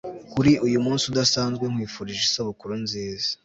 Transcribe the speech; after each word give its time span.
kuri 0.33 0.51
uyumunsi 0.65 1.03
udasanzwe, 1.07 1.63
nkwifurije 1.67 2.21
isabukuru 2.25 2.73
nziza 2.83 3.29